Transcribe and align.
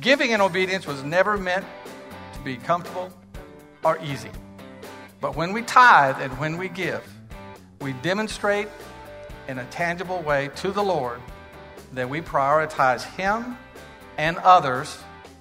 Giving 0.00 0.32
and 0.32 0.40
obedience 0.40 0.86
was 0.86 1.02
never 1.02 1.36
meant 1.36 1.66
to 2.32 2.40
be 2.40 2.56
comfortable 2.56 3.12
or 3.84 3.98
easy. 4.02 4.30
But 5.20 5.36
when 5.36 5.52
we 5.52 5.60
tithe 5.60 6.16
and 6.20 6.32
when 6.38 6.56
we 6.56 6.70
give, 6.70 7.06
we 7.82 7.92
demonstrate 7.94 8.68
in 9.46 9.58
a 9.58 9.64
tangible 9.66 10.22
way 10.22 10.48
to 10.56 10.70
the 10.70 10.82
Lord 10.82 11.20
that 11.92 12.08
we 12.08 12.22
prioritize 12.22 13.04
Him 13.04 13.58
and 14.16 14.38
others 14.38 14.98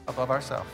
above 0.08 0.30
ourselves. 0.30 0.70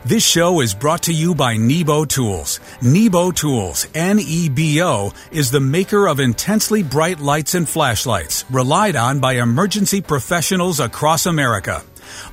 This 0.05 0.27
show 0.27 0.61
is 0.61 0.74
brought 0.74 1.05
to 1.05 1.12
you 1.12 1.33
by 1.33 1.56
Nebo 1.56 2.05
Tools. 2.05 2.59
Nebo 2.83 3.30
Tools, 3.30 3.86
N 3.95 4.19
E 4.19 4.48
B 4.48 4.83
O, 4.83 5.12
is 5.31 5.53
the 5.53 5.61
maker 5.61 6.09
of 6.09 6.19
intensely 6.19 6.83
bright 6.83 7.20
lights 7.20 7.55
and 7.55 7.69
flashlights, 7.69 8.44
relied 8.50 8.97
on 8.97 9.20
by 9.20 9.34
emergency 9.34 10.00
professionals 10.00 10.81
across 10.81 11.27
America. 11.27 11.84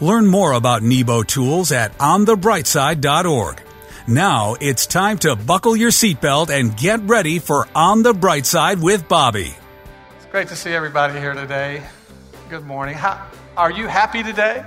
Learn 0.02 0.26
more 0.26 0.54
about 0.54 0.82
Nebo 0.82 1.22
Tools 1.22 1.72
at 1.72 1.96
onthebrightside.org. 2.00 3.62
Now 4.08 4.56
it's 4.60 4.88
time 4.88 5.20
to 5.20 5.36
buckle 5.36 5.76
your 5.76 5.92
seatbelt 5.92 6.50
and 6.50 6.76
get 6.76 7.02
ready 7.02 7.38
for 7.38 7.68
On 7.76 8.02
the 8.02 8.16
Bright 8.16 8.48
Side 8.48 8.82
with 8.82 9.08
Bobby. 9.08 9.54
It's 10.18 10.26
great 10.32 10.48
to 10.48 10.56
see 10.56 10.72
everybody 10.72 11.20
here 11.20 11.36
today. 11.36 11.84
Good 12.50 12.66
morning. 12.66 12.96
How, 12.96 13.28
are 13.56 13.70
you 13.70 13.86
happy 13.86 14.24
today? 14.24 14.66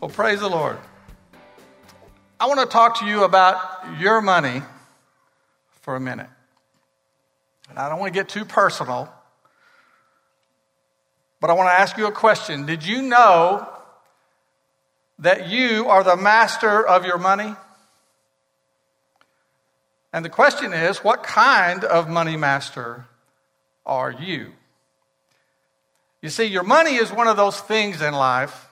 Well, 0.00 0.08
praise 0.08 0.40
the 0.40 0.48
Lord. 0.48 0.78
I 2.38 2.46
want 2.46 2.60
to 2.60 2.66
talk 2.66 3.00
to 3.00 3.06
you 3.06 3.24
about 3.24 3.98
your 3.98 4.20
money 4.20 4.60
for 5.80 5.96
a 5.96 6.00
minute. 6.00 6.28
And 7.70 7.78
I 7.78 7.88
don't 7.88 7.98
want 7.98 8.12
to 8.12 8.18
get 8.18 8.28
too 8.28 8.44
personal, 8.44 9.12
but 11.40 11.48
I 11.48 11.54
want 11.54 11.68
to 11.68 11.72
ask 11.72 11.96
you 11.96 12.06
a 12.06 12.12
question. 12.12 12.66
Did 12.66 12.84
you 12.84 13.02
know 13.02 13.66
that 15.18 15.48
you 15.48 15.86
are 15.88 16.04
the 16.04 16.16
master 16.16 16.86
of 16.86 17.06
your 17.06 17.16
money? 17.16 17.54
And 20.12 20.24
the 20.24 20.30
question 20.30 20.74
is, 20.74 20.98
what 20.98 21.22
kind 21.22 21.84
of 21.84 22.08
money 22.08 22.36
master 22.36 23.06
are 23.86 24.10
you? 24.10 24.52
You 26.20 26.28
see, 26.28 26.44
your 26.44 26.62
money 26.62 26.96
is 26.96 27.10
one 27.10 27.28
of 27.28 27.36
those 27.36 27.58
things 27.60 28.02
in 28.02 28.12
life 28.12 28.68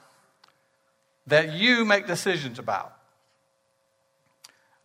that 1.27 1.53
you 1.53 1.85
make 1.85 2.07
decisions 2.07 2.59
about. 2.59 2.94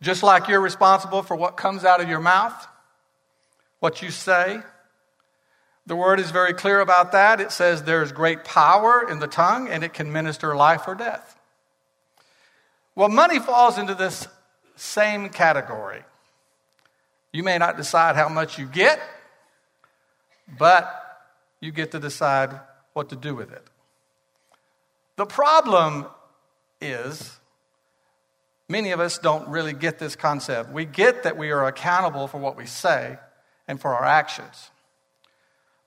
Just 0.02 0.22
like 0.22 0.48
you're 0.48 0.60
responsible 0.60 1.22
for 1.22 1.36
what 1.36 1.56
comes 1.56 1.84
out 1.84 2.00
of 2.00 2.08
your 2.08 2.20
mouth, 2.20 2.66
what 3.80 4.02
you 4.02 4.10
say. 4.10 4.60
The 5.86 5.96
word 5.96 6.20
is 6.20 6.30
very 6.30 6.54
clear 6.54 6.80
about 6.80 7.12
that. 7.12 7.40
It 7.40 7.52
says 7.52 7.82
there's 7.82 8.12
great 8.12 8.44
power 8.44 9.06
in 9.10 9.18
the 9.18 9.26
tongue 9.26 9.68
and 9.68 9.82
it 9.82 9.92
can 9.92 10.12
minister 10.12 10.54
life 10.54 10.86
or 10.86 10.94
death. 10.94 11.38
Well, 12.94 13.08
money 13.08 13.38
falls 13.38 13.78
into 13.78 13.94
this 13.94 14.28
same 14.76 15.28
category. 15.28 16.02
You 17.32 17.42
may 17.42 17.58
not 17.58 17.76
decide 17.76 18.16
how 18.16 18.28
much 18.28 18.58
you 18.58 18.66
get, 18.66 19.00
but 20.58 20.96
you 21.60 21.72
get 21.72 21.92
to 21.92 21.98
decide 21.98 22.58
what 22.92 23.08
to 23.10 23.16
do 23.16 23.34
with 23.34 23.52
it. 23.52 23.66
The 25.16 25.26
problem 25.26 26.06
is 26.80 27.39
Many 28.70 28.92
of 28.92 29.00
us 29.00 29.18
don't 29.18 29.48
really 29.48 29.72
get 29.72 29.98
this 29.98 30.14
concept. 30.14 30.70
We 30.70 30.84
get 30.84 31.24
that 31.24 31.36
we 31.36 31.50
are 31.50 31.66
accountable 31.66 32.28
for 32.28 32.38
what 32.38 32.56
we 32.56 32.66
say 32.66 33.18
and 33.66 33.80
for 33.80 33.92
our 33.92 34.04
actions. 34.04 34.70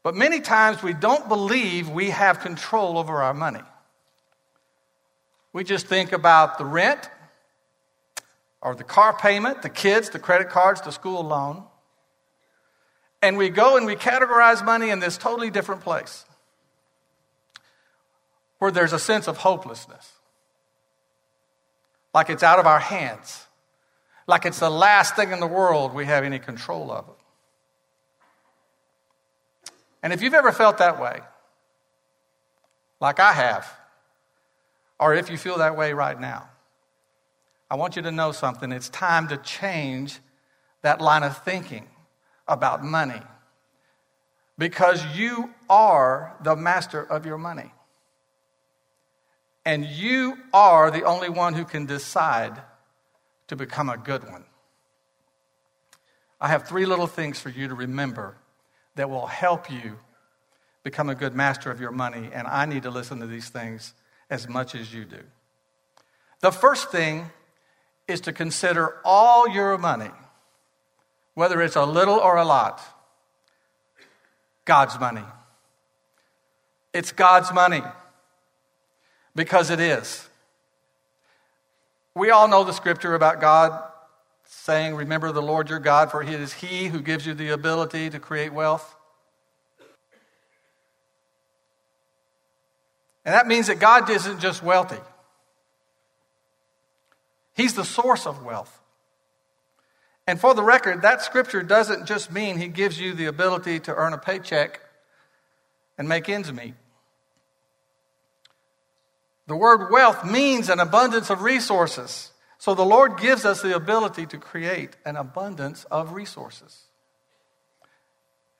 But 0.03 0.15
many 0.15 0.41
times 0.41 0.83
we 0.83 0.91
don't 0.91 1.29
believe 1.29 1.87
we 1.87 2.09
have 2.09 2.41
control 2.41 2.97
over 2.97 3.23
our 3.23 3.33
money. 3.33 3.61
We 5.53 5.63
just 5.63 5.87
think 5.87 6.11
about 6.11 6.57
the 6.57 6.65
rent 6.65 7.09
or 8.61 8.75
the 8.75 8.83
car 8.83 9.17
payment, 9.17 9.61
the 9.61 9.69
kids, 9.69 10.09
the 10.09 10.19
credit 10.19 10.49
cards, 10.49 10.81
the 10.81 10.91
school 10.91 11.23
loan. 11.23 11.63
And 13.21 13.37
we 13.37 13.47
go 13.47 13.77
and 13.77 13.85
we 13.85 13.95
categorize 13.95 14.61
money 14.61 14.89
in 14.89 14.99
this 14.99 15.17
totally 15.17 15.51
different 15.51 15.83
place 15.83 16.25
where 18.59 18.71
there's 18.71 18.91
a 18.91 18.99
sense 18.99 19.29
of 19.29 19.37
hopelessness 19.37 20.11
like 22.13 22.29
it's 22.29 22.43
out 22.43 22.59
of 22.59 22.67
our 22.67 22.79
hands, 22.79 23.45
like 24.27 24.45
it's 24.45 24.59
the 24.59 24.69
last 24.69 25.15
thing 25.15 25.31
in 25.31 25.39
the 25.39 25.47
world 25.47 25.93
we 25.93 26.05
have 26.05 26.23
any 26.23 26.39
control 26.39 26.91
of. 26.91 27.05
And 30.01 30.11
if 30.13 30.21
you've 30.21 30.33
ever 30.33 30.51
felt 30.51 30.77
that 30.79 31.01
way, 31.01 31.21
like 32.99 33.19
I 33.19 33.33
have, 33.33 33.71
or 34.99 35.13
if 35.13 35.29
you 35.29 35.37
feel 35.37 35.57
that 35.57 35.75
way 35.75 35.93
right 35.93 36.19
now, 36.19 36.49
I 37.69 37.75
want 37.75 37.95
you 37.95 38.01
to 38.03 38.11
know 38.11 38.31
something. 38.31 38.71
It's 38.71 38.89
time 38.89 39.27
to 39.29 39.37
change 39.37 40.19
that 40.83 41.01
line 41.01 41.23
of 41.23 41.37
thinking 41.43 41.87
about 42.47 42.83
money 42.83 43.21
because 44.57 45.03
you 45.15 45.49
are 45.69 46.35
the 46.43 46.55
master 46.55 47.03
of 47.03 47.25
your 47.25 47.37
money. 47.37 47.71
And 49.65 49.85
you 49.85 50.37
are 50.53 50.91
the 50.91 51.03
only 51.03 51.29
one 51.29 51.53
who 51.53 51.65
can 51.65 51.85
decide 51.85 52.61
to 53.47 53.55
become 53.55 53.89
a 53.89 53.97
good 53.97 54.23
one. 54.29 54.43
I 56.41 56.49
have 56.49 56.67
three 56.67 56.85
little 56.85 57.07
things 57.07 57.39
for 57.39 57.49
you 57.49 57.69
to 57.69 57.75
remember 57.75 58.35
that 58.95 59.09
will 59.09 59.27
help 59.27 59.71
you 59.71 59.97
become 60.83 61.09
a 61.09 61.15
good 61.15 61.33
master 61.33 61.71
of 61.71 61.79
your 61.79 61.91
money, 61.91 62.29
and 62.33 62.45
I 62.45 62.65
need 62.65 62.83
to 62.83 62.91
listen 62.91 63.19
to 63.21 63.27
these 63.27 63.47
things 63.47 63.93
as 64.29 64.49
much 64.49 64.75
as 64.75 64.93
you 64.93 65.05
do. 65.05 65.19
The 66.41 66.51
first 66.51 66.91
thing 66.91 67.31
is 68.05 68.19
to 68.21 68.33
consider 68.33 68.97
all 69.05 69.47
your 69.47 69.77
money, 69.77 70.11
whether 71.35 71.61
it's 71.61 71.77
a 71.77 71.85
little 71.85 72.15
or 72.15 72.35
a 72.35 72.43
lot, 72.43 72.81
God's 74.65 74.99
money. 74.99 75.23
It's 76.93 77.13
God's 77.13 77.53
money 77.53 77.81
because 79.35 79.69
it 79.69 79.79
is. 79.79 80.27
We 82.15 82.29
all 82.29 82.47
know 82.47 82.63
the 82.63 82.73
scripture 82.73 83.15
about 83.15 83.41
God 83.41 83.83
saying, 84.45 84.95
Remember 84.95 85.31
the 85.31 85.41
Lord 85.41 85.69
your 85.69 85.79
God, 85.79 86.11
for 86.11 86.21
it 86.21 86.29
is 86.29 86.53
He 86.53 86.87
who 86.87 87.01
gives 87.01 87.25
you 87.25 87.33
the 87.33 87.49
ability 87.49 88.09
to 88.11 88.19
create 88.19 88.53
wealth. 88.53 88.95
And 93.25 93.33
that 93.33 93.47
means 93.47 93.67
that 93.67 93.79
God 93.79 94.09
isn't 94.09 94.39
just 94.39 94.61
wealthy, 94.61 95.01
He's 97.55 97.73
the 97.73 97.85
source 97.85 98.25
of 98.27 98.43
wealth. 98.43 98.79
And 100.25 100.39
for 100.39 100.53
the 100.53 100.63
record, 100.63 101.01
that 101.01 101.21
scripture 101.21 101.63
doesn't 101.63 102.05
just 102.05 102.31
mean 102.31 102.57
He 102.57 102.67
gives 102.67 102.99
you 102.99 103.13
the 103.13 103.25
ability 103.25 103.79
to 103.81 103.95
earn 103.95 104.13
a 104.13 104.17
paycheck 104.17 104.79
and 105.97 106.07
make 106.07 106.29
ends 106.29 106.51
meet. 106.51 106.75
The 109.47 109.55
word 109.55 109.91
wealth 109.91 110.23
means 110.23 110.69
an 110.69 110.79
abundance 110.79 111.29
of 111.29 111.41
resources. 111.41 112.31
So 112.57 112.73
the 112.73 112.85
Lord 112.85 113.17
gives 113.17 113.43
us 113.43 113.61
the 113.61 113.75
ability 113.75 114.25
to 114.27 114.37
create 114.37 114.95
an 115.05 115.17
abundance 115.17 115.83
of 115.85 116.13
resources. 116.13 116.83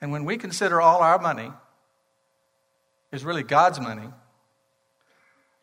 And 0.01 0.12
when 0.12 0.25
we 0.25 0.38
consider 0.38 0.81
all 0.81 1.01
our 1.01 1.19
money 1.19 1.51
is 3.13 3.24
really 3.24 3.44
God's 3.44 3.80
money, 3.80 4.09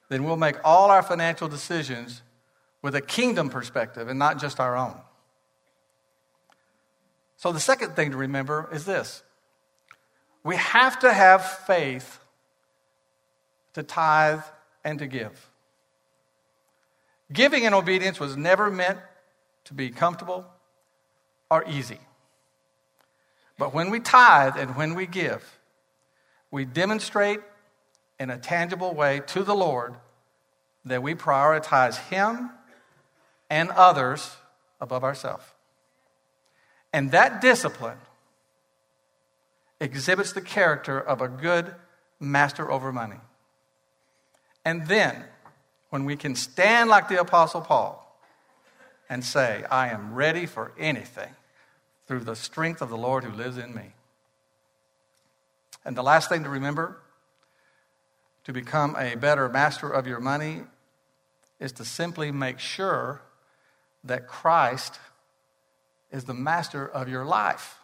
then 0.09 0.25
we'll 0.25 0.37
make 0.37 0.57
all 0.65 0.91
our 0.91 1.03
financial 1.03 1.49
decisions 1.49 2.23
with 2.81 2.95
a 2.95 3.03
kingdom 3.03 3.51
perspective 3.51 4.09
and 4.09 4.19
not 4.19 4.41
just 4.41 4.59
our 4.59 4.77
own. 4.77 4.99
So 7.37 7.53
the 7.53 7.61
second 7.61 7.97
thing 7.97 8.13
to 8.13 8.17
remember 8.17 8.69
is 8.73 8.87
this 8.87 9.23
we 10.43 10.57
have 10.57 10.99
to 11.01 11.13
have 11.13 11.45
faith 11.45 12.21
to 13.75 13.83
tithe 13.83 14.43
and 14.85 14.99
to 14.99 15.07
give. 15.07 15.51
Giving 17.33 17.65
and 17.65 17.75
obedience 17.75 18.19
was 18.19 18.37
never 18.37 18.71
meant 18.71 18.99
to 19.65 19.75
be 19.75 19.91
comfortable 19.91 20.47
or 21.51 21.65
easy. 21.69 22.01
But 23.59 23.75
when 23.75 23.91
we 23.91 24.01
tithe 24.01 24.57
and 24.57 24.75
when 24.77 24.95
we 24.95 25.07
give, 25.07 25.59
we 26.51 26.65
demonstrate 26.65 27.41
in 28.19 28.31
a 28.31 28.39
tangible 28.39 28.95
way 28.95 29.21
to 29.29 29.43
the 29.43 29.55
Lord 29.55 29.95
that 30.85 31.03
we 31.03 31.15
prioritize 31.15 31.99
Him 32.09 32.51
and 33.49 33.71
others 33.71 34.37
above 34.81 35.05
ourselves. 35.05 35.45
And 36.93 37.13
that 37.13 37.41
discipline 37.41 37.99
exhibits 39.81 40.33
the 40.33 40.41
character 40.41 41.01
of 41.01 41.21
a 41.21 41.29
good 41.29 41.75
master 42.19 42.71
over 42.71 42.93
money. 42.93 43.21
And 44.65 44.87
then, 44.87 45.25
when 45.91 46.05
we 46.05 46.17
can 46.17 46.35
stand 46.35 46.89
like 46.89 47.09
the 47.09 47.21
Apostle 47.21 47.61
Paul 47.61 48.07
and 49.09 49.25
say, 49.25 49.65
I 49.71 49.89
am 49.89 50.15
ready 50.15 50.47
for 50.47 50.73
anything 50.79 51.35
through 52.07 52.21
the 52.21 52.37
strength 52.37 52.81
of 52.81 52.91
the 52.91 52.97
Lord 52.97 53.25
who 53.25 53.33
lives 53.33 53.59
in 53.59 53.75
me. 53.75 53.93
And 55.85 55.97
the 55.97 56.03
last 56.03 56.29
thing 56.29 56.45
to 56.45 56.51
remember 56.51 56.99
to 58.45 58.53
become 58.53 58.97
a 58.97 59.17
better 59.17 59.49
master 59.49 59.89
of 59.91 60.07
your 60.07 60.21
money 60.21 60.63
is 61.59 61.73
to 61.73 61.85
simply 61.85 62.31
make 62.31 62.59
sure 62.59 63.21
that 64.05 64.27
Christ 64.27 64.99
is 66.11 66.25
the 66.25 66.35
master 66.35 66.87
of 66.87 67.09
your 67.09 67.25
life. 67.25 67.79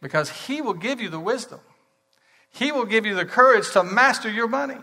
Because 0.00 0.30
he 0.30 0.60
will 0.60 0.74
give 0.74 1.00
you 1.00 1.08
the 1.08 1.18
wisdom, 1.18 1.60
he 2.56 2.72
will 2.72 2.86
give 2.86 3.04
you 3.04 3.14
the 3.14 3.26
courage 3.26 3.70
to 3.72 3.84
master 3.84 4.30
your 4.30 4.48
money. 4.48 4.78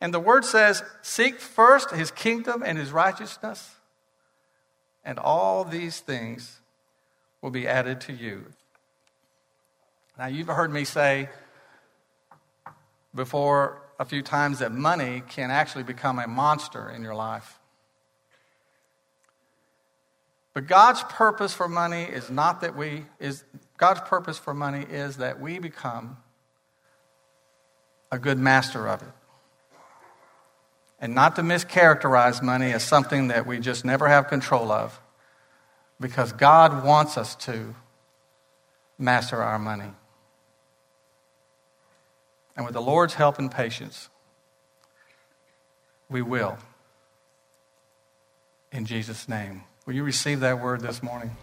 And 0.00 0.12
the 0.12 0.18
word 0.18 0.44
says, 0.44 0.82
Seek 1.02 1.40
first 1.40 1.90
his 1.92 2.10
kingdom 2.10 2.62
and 2.64 2.76
his 2.76 2.90
righteousness, 2.90 3.76
and 5.04 5.18
all 5.18 5.64
these 5.64 6.00
things 6.00 6.58
will 7.40 7.50
be 7.50 7.68
added 7.68 8.00
to 8.02 8.12
you. 8.12 8.46
Now, 10.18 10.26
you've 10.26 10.48
heard 10.48 10.72
me 10.72 10.84
say 10.84 11.28
before 13.14 13.80
a 13.98 14.04
few 14.04 14.22
times 14.22 14.58
that 14.58 14.72
money 14.72 15.22
can 15.28 15.50
actually 15.50 15.84
become 15.84 16.18
a 16.18 16.26
monster 16.26 16.90
in 16.90 17.04
your 17.04 17.14
life. 17.14 17.60
But 20.54 20.66
God's 20.66 21.04
purpose 21.04 21.54
for 21.54 21.68
money 21.68 22.02
is 22.02 22.30
not 22.30 22.62
that 22.62 22.76
we 22.76 23.04
is 23.20 23.44
God's 23.80 24.00
purpose 24.02 24.36
for 24.36 24.52
money 24.52 24.84
is 24.90 25.16
that 25.16 25.40
we 25.40 25.58
become 25.58 26.18
a 28.12 28.18
good 28.18 28.38
master 28.38 28.86
of 28.86 29.00
it. 29.00 29.08
And 31.00 31.14
not 31.14 31.34
to 31.36 31.42
mischaracterize 31.42 32.42
money 32.42 32.72
as 32.72 32.84
something 32.84 33.28
that 33.28 33.46
we 33.46 33.58
just 33.58 33.86
never 33.86 34.06
have 34.06 34.28
control 34.28 34.70
of, 34.70 35.00
because 35.98 36.32
God 36.32 36.84
wants 36.84 37.16
us 37.16 37.34
to 37.36 37.74
master 38.98 39.42
our 39.42 39.58
money. 39.58 39.92
And 42.56 42.66
with 42.66 42.74
the 42.74 42.82
Lord's 42.82 43.14
help 43.14 43.38
and 43.38 43.50
patience, 43.50 44.10
we 46.10 46.20
will. 46.20 46.58
In 48.72 48.84
Jesus' 48.84 49.26
name. 49.26 49.62
Will 49.86 49.94
you 49.94 50.04
receive 50.04 50.40
that 50.40 50.60
word 50.60 50.82
this 50.82 51.02
morning? 51.02 51.34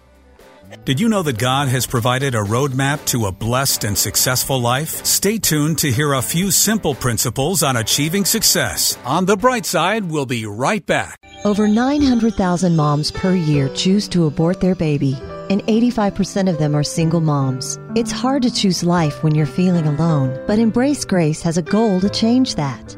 Did 0.85 0.99
you 0.99 1.09
know 1.09 1.23
that 1.23 1.37
God 1.37 1.67
has 1.67 1.85
provided 1.85 2.35
a 2.35 2.41
roadmap 2.41 3.05
to 3.07 3.25
a 3.25 3.31
blessed 3.31 3.83
and 3.83 3.97
successful 3.97 4.59
life? 4.59 5.05
Stay 5.05 5.37
tuned 5.37 5.79
to 5.79 5.91
hear 5.91 6.13
a 6.13 6.21
few 6.21 6.51
simple 6.51 6.95
principles 6.95 7.63
on 7.63 7.77
achieving 7.77 8.25
success. 8.25 8.97
On 9.05 9.25
the 9.25 9.37
bright 9.37 9.65
side, 9.65 10.09
we'll 10.09 10.25
be 10.25 10.45
right 10.45 10.85
back. 10.85 11.19
Over 11.45 11.67
900,000 11.67 12.75
moms 12.75 13.11
per 13.11 13.33
year 13.33 13.69
choose 13.69 14.07
to 14.09 14.25
abort 14.25 14.59
their 14.59 14.75
baby, 14.75 15.17
and 15.49 15.61
85% 15.63 16.49
of 16.49 16.57
them 16.57 16.75
are 16.75 16.83
single 16.83 17.21
moms. 17.21 17.77
It's 17.95 18.11
hard 18.11 18.43
to 18.43 18.51
choose 18.53 18.83
life 18.83 19.23
when 19.23 19.35
you're 19.35 19.45
feeling 19.45 19.87
alone, 19.87 20.41
but 20.47 20.59
Embrace 20.59 21.05
Grace 21.05 21.41
has 21.41 21.57
a 21.57 21.61
goal 21.61 21.99
to 22.01 22.09
change 22.09 22.55
that. 22.55 22.97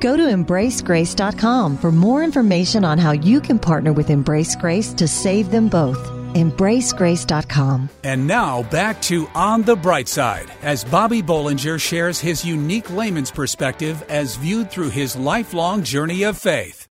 Go 0.00 0.16
to 0.16 0.24
embracegrace.com 0.24 1.78
for 1.78 1.92
more 1.92 2.22
information 2.22 2.84
on 2.84 2.98
how 2.98 3.12
you 3.12 3.40
can 3.40 3.58
partner 3.58 3.92
with 3.92 4.10
Embrace 4.10 4.54
Grace 4.56 4.92
to 4.94 5.08
save 5.08 5.50
them 5.50 5.68
both. 5.68 5.98
EmbraceGrace.com. 6.34 7.88
And 8.04 8.26
now 8.26 8.62
back 8.64 9.00
to 9.02 9.26
On 9.34 9.62
the 9.62 9.74
Bright 9.74 10.06
Side 10.06 10.50
as 10.60 10.84
Bobby 10.84 11.22
Bollinger 11.22 11.80
shares 11.80 12.20
his 12.20 12.44
unique 12.44 12.90
layman's 12.90 13.30
perspective 13.30 14.04
as 14.10 14.36
viewed 14.36 14.70
through 14.70 14.90
his 14.90 15.16
lifelong 15.16 15.82
journey 15.82 16.24
of 16.24 16.36
faith. 16.36 16.88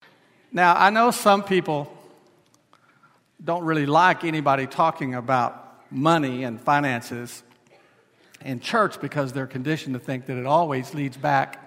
Now, 0.53 0.75
I 0.75 0.89
know 0.91 1.11
some 1.11 1.43
people 1.43 1.91
don't 3.43 3.65
really 3.65 3.85
like 3.85 4.23
anybody 4.23 4.65
talking 4.65 5.15
about 5.15 5.91
money 5.91 6.43
and 6.45 6.61
finances 6.61 7.43
in 8.45 8.61
church 8.61 9.01
because 9.01 9.33
they're 9.33 9.47
conditioned 9.47 9.93
to 9.95 9.99
think 9.99 10.27
that 10.27 10.37
it 10.37 10.45
always 10.45 10.93
leads 10.93 11.17
back 11.17 11.62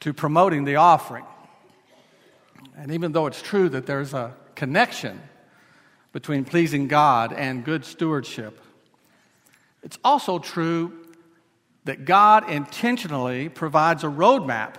to 0.00 0.12
promoting 0.12 0.64
the 0.64 0.76
offering. 0.76 1.24
And 2.76 2.92
even 2.92 3.12
though 3.12 3.26
it's 3.26 3.40
true 3.40 3.68
that 3.70 3.86
there's 3.86 4.14
a 4.14 4.34
connection 4.54 5.20
between 6.12 6.44
pleasing 6.44 6.88
God 6.88 7.32
and 7.32 7.64
good 7.64 7.84
stewardship, 7.84 8.60
it's 9.82 9.98
also 10.04 10.38
true 10.38 10.92
that 11.84 12.04
God 12.04 12.50
intentionally 12.50 13.48
provides 13.48 14.02
a 14.02 14.08
roadmap 14.08 14.74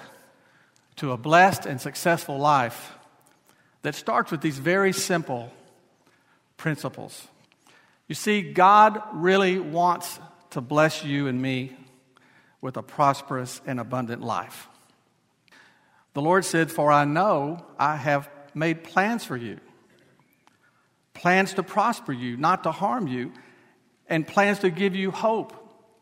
to 0.98 1.12
a 1.12 1.18
blessed 1.18 1.66
and 1.66 1.80
successful 1.80 2.38
life 2.38 2.96
that 3.84 3.96
starts 3.96 4.32
with 4.32 4.42
these 4.42 4.58
very 4.58 4.92
simple 4.92 5.52
principles. 6.58 7.28
You 8.08 8.16
see, 8.16 8.42
God 8.42 9.02
really 9.14 9.60
wants 9.60 10.20
to 10.52 10.62
bless 10.62 11.04
you 11.04 11.28
and 11.28 11.42
me 11.42 11.76
with 12.62 12.78
a 12.78 12.84
prosperous 12.84 13.62
and 13.66 13.80
abundant 13.80 14.22
life. 14.22 14.68
The 16.18 16.24
Lord 16.24 16.46
said, 16.46 16.72
For 16.72 16.92
I 16.92 17.06
know 17.06 17.64
I 17.78 17.96
have 17.96 18.28
made 18.56 18.84
plans 18.84 19.24
for 19.24 19.38
you 19.38 19.60
plans 21.14 21.54
to 21.54 21.62
prosper 21.62 22.12
you, 22.12 22.36
not 22.38 22.64
to 22.64 22.72
harm 22.72 23.06
you, 23.06 23.34
and 24.08 24.28
plans 24.28 24.58
to 24.60 24.72
give 24.72 24.96
you 24.96 25.12
hope 25.12 25.54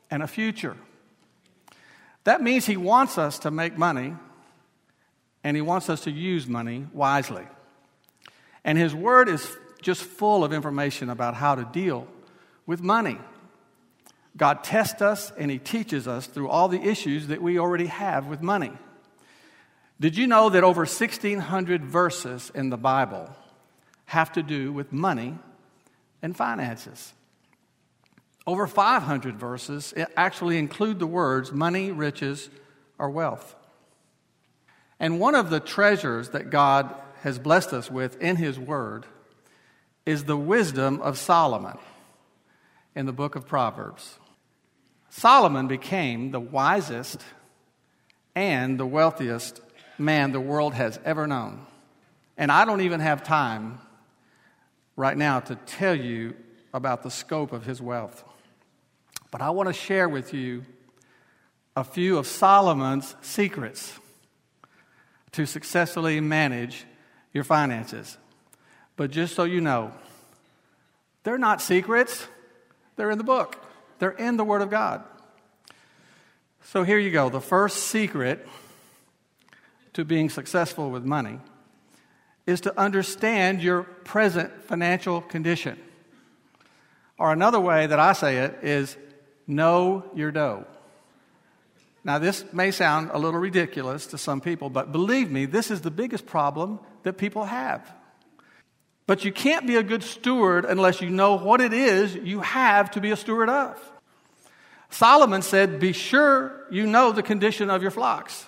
and 0.09 0.23
a 0.23 0.27
future. 0.27 0.77
That 2.23 2.41
means 2.41 2.65
He 2.65 2.77
wants 2.77 3.17
us 3.17 3.39
to 3.39 3.51
make 3.51 3.77
money 3.77 4.15
and 5.43 5.57
He 5.57 5.61
wants 5.61 5.89
us 5.89 6.05
to 6.05 6.11
use 6.11 6.47
money 6.47 6.87
wisely. 6.93 7.43
And 8.63 8.77
His 8.77 8.95
Word 8.95 9.27
is 9.27 9.45
just 9.81 10.01
full 10.01 10.45
of 10.45 10.53
information 10.53 11.09
about 11.09 11.33
how 11.33 11.55
to 11.55 11.65
deal 11.65 12.07
with 12.65 12.79
money. 12.79 13.17
God 14.37 14.63
tests 14.63 15.01
us 15.01 15.33
and 15.37 15.51
He 15.51 15.59
teaches 15.59 16.07
us 16.07 16.25
through 16.25 16.47
all 16.47 16.69
the 16.69 16.81
issues 16.81 17.27
that 17.27 17.41
we 17.41 17.59
already 17.59 17.87
have 17.87 18.27
with 18.27 18.41
money. 18.41 18.71
Did 19.99 20.17
you 20.17 20.27
know 20.27 20.49
that 20.49 20.63
over 20.63 20.81
1,600 20.81 21.85
verses 21.85 22.51
in 22.53 22.69
the 22.69 22.77
Bible 22.77 23.33
have 24.05 24.31
to 24.33 24.43
do 24.43 24.73
with 24.73 24.91
money 24.91 25.37
and 26.21 26.35
finances? 26.35 27.13
Over 28.45 28.67
500 28.67 29.37
verses 29.37 29.93
actually 30.17 30.57
include 30.57 30.99
the 30.99 31.07
words 31.07 31.51
money, 31.51 31.91
riches, 31.91 32.49
or 32.99 33.09
wealth. 33.09 33.55
And 34.99 35.19
one 35.19 35.33
of 35.33 35.49
the 35.49 35.59
treasures 35.59 36.29
that 36.29 36.49
God 36.49 36.93
has 37.21 37.39
blessed 37.39 37.73
us 37.73 37.89
with 37.89 38.21
in 38.21 38.35
His 38.35 38.59
Word 38.59 39.05
is 40.05 40.25
the 40.25 40.37
wisdom 40.37 41.01
of 41.01 41.17
Solomon 41.17 41.77
in 42.95 43.05
the 43.05 43.13
book 43.13 43.35
of 43.35 43.47
Proverbs. 43.47 44.19
Solomon 45.09 45.67
became 45.67 46.31
the 46.31 46.39
wisest 46.39 47.23
and 48.35 48.79
the 48.79 48.85
wealthiest 48.85 49.61
man 49.97 50.31
the 50.31 50.39
world 50.39 50.73
has 50.73 50.99
ever 51.05 51.27
known. 51.27 51.65
And 52.37 52.51
I 52.51 52.65
don't 52.65 52.81
even 52.81 52.99
have 52.99 53.23
time 53.23 53.79
right 54.95 55.17
now 55.17 55.39
to 55.41 55.55
tell 55.55 55.95
you 55.95 56.35
about 56.73 57.03
the 57.03 57.11
scope 57.11 57.53
of 57.53 57.65
his 57.65 57.81
wealth. 57.81 58.23
But 59.31 59.41
I 59.41 59.49
want 59.49 59.67
to 59.67 59.73
share 59.73 60.07
with 60.09 60.33
you 60.33 60.65
a 61.75 61.83
few 61.83 62.17
of 62.17 62.27
Solomon's 62.27 63.15
secrets 63.21 63.99
to 65.33 65.45
successfully 65.45 66.21
manage 66.21 66.85
your 67.33 67.43
finances. 67.43 68.17
But 68.95 69.11
just 69.11 69.35
so 69.35 69.43
you 69.43 69.59
know, 69.59 69.91
they're 71.23 71.37
not 71.37 71.61
secrets, 71.61 72.27
they're 72.95 73.11
in 73.11 73.17
the 73.17 73.25
book, 73.25 73.57
they're 73.99 74.11
in 74.11 74.37
the 74.37 74.45
Word 74.45 74.61
of 74.61 74.69
God. 74.69 75.03
So 76.63 76.83
here 76.83 76.97
you 76.97 77.11
go. 77.11 77.29
The 77.29 77.41
first 77.41 77.87
secret 77.87 78.47
to 79.95 80.05
being 80.05 80.29
successful 80.29 80.91
with 80.91 81.03
money 81.03 81.39
is 82.45 82.61
to 82.61 82.79
understand 82.79 83.63
your 83.63 83.83
present 83.83 84.63
financial 84.65 85.21
condition. 85.21 85.79
Or 87.17 87.31
another 87.31 87.59
way 87.59 87.87
that 87.87 87.99
I 87.99 88.13
say 88.13 88.37
it 88.37 88.59
is 88.61 88.95
know 89.47 90.03
your 90.13 90.31
dough. 90.31 90.65
Now, 92.03 92.19
this 92.19 92.45
may 92.53 92.69
sound 92.71 93.09
a 93.13 93.17
little 93.17 93.39
ridiculous 93.39 94.05
to 94.07 94.17
some 94.17 94.41
people, 94.41 94.69
but 94.69 94.91
believe 94.91 95.31
me, 95.31 95.45
this 95.45 95.71
is 95.71 95.81
the 95.81 95.89
biggest 95.89 96.25
problem 96.25 96.79
that 97.03 97.13
people 97.13 97.45
have. 97.45 97.91
But 99.07 99.23
you 99.23 99.31
can't 99.31 99.65
be 99.65 99.77
a 99.77 99.83
good 99.83 100.03
steward 100.03 100.65
unless 100.65 101.01
you 101.01 101.09
know 101.09 101.37
what 101.37 101.61
it 101.61 101.73
is 101.73 102.15
you 102.15 102.41
have 102.41 102.91
to 102.91 103.01
be 103.01 103.11
a 103.11 103.15
steward 103.15 103.49
of. 103.49 103.79
Solomon 104.89 105.41
said, 105.41 105.79
Be 105.79 105.93
sure 105.93 106.65
you 106.69 106.85
know 106.85 107.11
the 107.11 107.23
condition 107.23 107.69
of 107.69 107.81
your 107.81 107.91
flocks. 107.91 108.45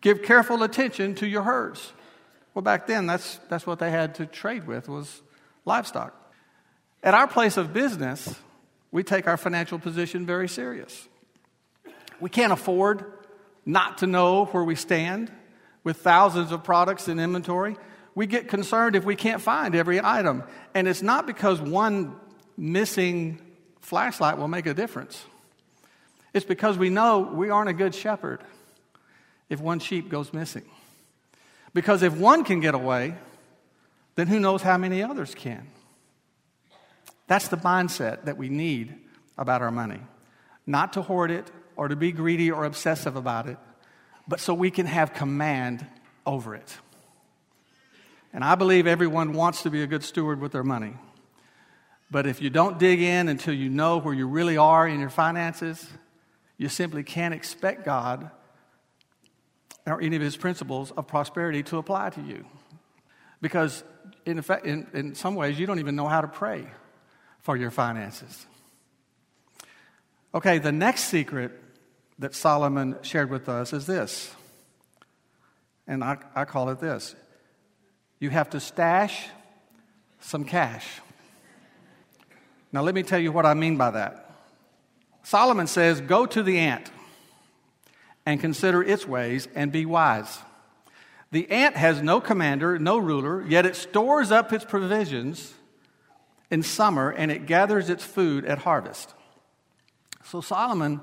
Give 0.00 0.22
careful 0.22 0.62
attention 0.62 1.14
to 1.16 1.26
your 1.26 1.42
herds. 1.42 1.92
Well, 2.54 2.62
back 2.62 2.86
then, 2.86 3.06
that's, 3.06 3.38
that's 3.48 3.66
what 3.66 3.78
they 3.78 3.90
had 3.90 4.14
to 4.16 4.26
trade 4.26 4.66
with 4.66 4.88
was 4.88 5.22
livestock. 5.64 6.14
At 7.02 7.14
our 7.14 7.26
place 7.26 7.56
of 7.56 7.72
business, 7.72 8.34
we 8.90 9.02
take 9.02 9.26
our 9.26 9.36
financial 9.36 9.78
position 9.78 10.26
very 10.26 10.48
serious. 10.48 11.06
We 12.20 12.30
can't 12.30 12.52
afford 12.52 13.04
not 13.66 13.98
to 13.98 14.06
know 14.06 14.46
where 14.46 14.64
we 14.64 14.74
stand 14.74 15.30
with 15.84 15.98
thousands 15.98 16.50
of 16.50 16.64
products 16.64 17.08
in 17.08 17.18
inventory. 17.18 17.76
We 18.14 18.26
get 18.26 18.48
concerned 18.48 18.96
if 18.96 19.04
we 19.04 19.16
can't 19.16 19.42
find 19.42 19.74
every 19.74 20.00
item. 20.02 20.44
And 20.74 20.88
it's 20.88 21.02
not 21.02 21.26
because 21.26 21.60
one 21.60 22.16
missing 22.56 23.38
flashlight 23.80 24.38
will 24.38 24.48
make 24.48 24.66
a 24.66 24.74
difference. 24.74 25.22
It's 26.32 26.46
because 26.46 26.78
we 26.78 26.90
know 26.90 27.20
we 27.20 27.50
aren't 27.50 27.68
a 27.68 27.74
good 27.74 27.94
shepherd 27.94 28.40
if 29.48 29.60
one 29.60 29.78
sheep 29.78 30.08
goes 30.08 30.32
missing. 30.32 30.64
Because 31.74 32.02
if 32.02 32.16
one 32.16 32.44
can 32.44 32.60
get 32.60 32.74
away, 32.74 33.14
then 34.14 34.26
who 34.26 34.40
knows 34.40 34.62
how 34.62 34.78
many 34.78 35.02
others 35.02 35.34
can? 35.34 35.68
That's 37.26 37.48
the 37.48 37.56
mindset 37.58 38.24
that 38.24 38.36
we 38.36 38.48
need 38.48 38.94
about 39.36 39.62
our 39.62 39.70
money. 39.70 40.00
Not 40.66 40.94
to 40.94 41.02
hoard 41.02 41.30
it 41.30 41.50
or 41.76 41.88
to 41.88 41.96
be 41.96 42.12
greedy 42.12 42.50
or 42.50 42.64
obsessive 42.64 43.16
about 43.16 43.48
it, 43.48 43.58
but 44.26 44.40
so 44.40 44.54
we 44.54 44.70
can 44.70 44.86
have 44.86 45.12
command 45.12 45.86
over 46.24 46.54
it. 46.54 46.76
And 48.32 48.42
I 48.42 48.54
believe 48.54 48.86
everyone 48.86 49.32
wants 49.32 49.62
to 49.62 49.70
be 49.70 49.82
a 49.82 49.86
good 49.86 50.02
steward 50.02 50.40
with 50.40 50.52
their 50.52 50.64
money. 50.64 50.94
But 52.10 52.26
if 52.26 52.40
you 52.40 52.50
don't 52.50 52.78
dig 52.78 53.00
in 53.00 53.28
until 53.28 53.54
you 53.54 53.68
know 53.68 53.98
where 53.98 54.14
you 54.14 54.26
really 54.26 54.56
are 54.56 54.86
in 54.86 55.00
your 55.00 55.10
finances, 55.10 55.86
you 56.56 56.68
simply 56.68 57.02
can't 57.02 57.34
expect 57.34 57.84
God 57.84 58.30
or 59.86 60.00
any 60.00 60.16
of 60.16 60.22
his 60.22 60.36
principles 60.36 60.90
of 60.92 61.06
prosperity 61.06 61.62
to 61.64 61.78
apply 61.78 62.10
to 62.10 62.20
you. 62.20 62.44
Because, 63.40 63.84
in, 64.24 64.38
effect, 64.38 64.66
in, 64.66 64.86
in 64.92 65.14
some 65.14 65.36
ways, 65.36 65.58
you 65.58 65.66
don't 65.66 65.78
even 65.78 65.94
know 65.94 66.08
how 66.08 66.20
to 66.20 66.28
pray 66.28 66.66
for 67.40 67.56
your 67.56 67.70
finances. 67.70 68.46
Okay, 70.34 70.58
the 70.58 70.72
next 70.72 71.04
secret 71.04 71.52
that 72.18 72.34
Solomon 72.34 72.96
shared 73.02 73.30
with 73.30 73.48
us 73.48 73.72
is 73.72 73.86
this. 73.86 74.34
And 75.86 76.02
I, 76.02 76.18
I 76.34 76.44
call 76.44 76.70
it 76.70 76.80
this 76.80 77.14
you 78.18 78.30
have 78.30 78.50
to 78.50 78.60
stash 78.60 79.28
some 80.20 80.44
cash. 80.44 80.86
Now, 82.72 82.82
let 82.82 82.94
me 82.94 83.02
tell 83.02 83.18
you 83.18 83.30
what 83.30 83.46
I 83.46 83.54
mean 83.54 83.76
by 83.76 83.90
that. 83.92 84.34
Solomon 85.22 85.66
says, 85.66 86.00
Go 86.00 86.26
to 86.26 86.42
the 86.42 86.58
ant 86.58 86.90
and 88.26 88.40
consider 88.40 88.82
its 88.82 89.06
ways 89.06 89.48
and 89.54 89.70
be 89.70 89.86
wise. 89.86 90.40
The 91.30 91.48
ant 91.50 91.76
has 91.76 92.02
no 92.02 92.20
commander, 92.20 92.78
no 92.78 92.98
ruler, 92.98 93.46
yet 93.46 93.64
it 93.64 93.76
stores 93.76 94.32
up 94.32 94.52
its 94.52 94.64
provisions 94.64 95.54
in 96.50 96.62
summer 96.62 97.10
and 97.10 97.30
it 97.30 97.46
gathers 97.46 97.88
its 97.88 98.04
food 98.04 98.44
at 98.44 98.58
harvest. 98.58 99.14
So 100.24 100.40
Solomon 100.40 101.00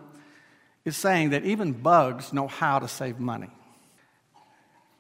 is 0.83 0.97
saying 0.97 1.29
that 1.29 1.45
even 1.45 1.71
bugs 1.71 2.33
know 2.33 2.47
how 2.47 2.79
to 2.79 2.87
save 2.89 3.19
money. 3.19 3.49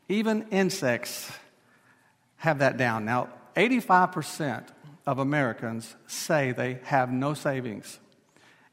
Even 0.07 0.47
insects 0.49 1.31
have 2.37 2.59
that 2.59 2.77
down. 2.77 3.05
Now, 3.05 3.29
85% 3.55 4.67
of 5.05 5.19
Americans 5.19 5.95
say 6.07 6.51
they 6.51 6.79
have 6.83 7.11
no 7.11 7.33
savings, 7.33 7.99